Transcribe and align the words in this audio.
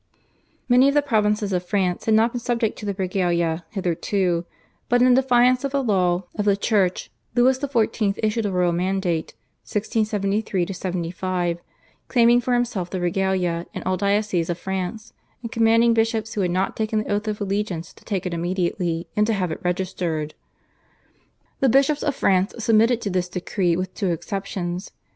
Many 0.67 0.87
of 0.87 0.95
the 0.95 1.03
provinces 1.03 1.53
of 1.53 1.63
France 1.63 2.05
had 2.05 2.15
not 2.15 2.33
been 2.33 2.39
subject 2.39 2.75
to 2.79 2.87
the 2.87 2.93
/Regalia/ 2.95 3.61
hitherto, 3.69 4.45
but 4.89 4.99
in 4.99 5.13
defiance 5.13 5.63
of 5.63 5.73
the 5.73 5.83
law 5.83 6.23
of 6.33 6.45
the 6.45 6.57
Church 6.57 7.11
Louis 7.35 7.59
XIV. 7.59 8.17
issued 8.23 8.47
a 8.47 8.51
royal 8.51 8.71
mandate 8.71 9.35
(1673 9.61 10.65
75), 10.73 11.59
claiming 12.07 12.41
for 12.41 12.55
himself 12.55 12.89
the 12.89 12.97
/Regalia/ 12.97 13.67
in 13.75 13.83
all 13.83 13.95
dioceses 13.95 14.49
of 14.49 14.57
France, 14.57 15.13
and 15.43 15.51
commanding 15.51 15.93
bishops 15.93 16.33
who 16.33 16.41
had 16.41 16.49
not 16.49 16.75
taken 16.75 16.97
the 16.97 17.09
oath 17.11 17.27
of 17.27 17.39
allegiance 17.39 17.93
to 17.93 18.03
take 18.03 18.25
it 18.25 18.33
immediately 18.33 19.07
and 19.15 19.27
to 19.27 19.33
have 19.33 19.51
it 19.51 19.61
registered. 19.63 20.33
The 21.59 21.69
bishops 21.69 22.01
of 22.01 22.15
France 22.15 22.55
submitted 22.57 23.01
to 23.01 23.11
this 23.11 23.29
decree 23.29 23.75
with 23.75 23.93
two 23.93 24.09
exceptions. 24.09 24.89